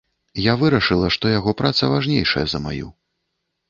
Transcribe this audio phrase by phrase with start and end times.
[0.51, 2.95] Я вырашыла, што яго праца важнейшая за маю.